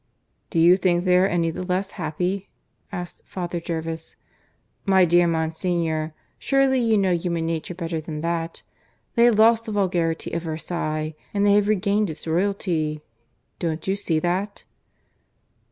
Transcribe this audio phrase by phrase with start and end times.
[0.49, 2.49] "Do you think they are any the less happy?"
[2.91, 4.15] asked Father Jervis.
[4.83, 8.63] "My dear Monsignor, surely you know human nature better than that!
[9.13, 13.03] They have lost the vulgarity of Versailles, and they have regained its royalty.
[13.59, 14.63] Don't you see that?"